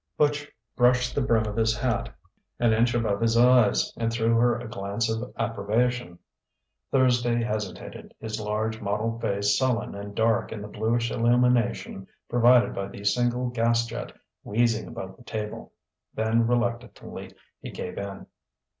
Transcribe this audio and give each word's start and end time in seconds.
Butch 0.17 0.51
brushed 0.75 1.13
the 1.13 1.21
brim 1.21 1.45
of 1.45 1.55
his 1.57 1.77
hat 1.77 2.09
an 2.59 2.73
inch 2.73 2.95
above 2.95 3.21
his 3.21 3.37
eyes 3.37 3.93
and 3.97 4.11
threw 4.11 4.33
her 4.35 4.57
a 4.57 4.67
glance 4.67 5.07
of 5.11 5.31
approbation. 5.37 6.17
Thursby 6.89 7.43
hesitated, 7.43 8.11
his 8.19 8.39
large, 8.41 8.81
mottled 8.81 9.21
face 9.21 9.55
sullen 9.55 9.93
and 9.93 10.15
dark 10.15 10.51
in 10.51 10.63
the 10.63 10.67
bluish 10.67 11.11
illumination 11.11 12.07
provided 12.27 12.73
by 12.73 12.87
the 12.87 13.03
single 13.05 13.49
gas 13.51 13.85
jet 13.85 14.11
wheezing 14.41 14.87
above 14.87 15.17
the 15.17 15.23
table. 15.23 15.71
Then 16.15 16.47
reluctantly 16.47 17.35
he 17.59 17.69
gave 17.69 17.99
in. 17.99 18.25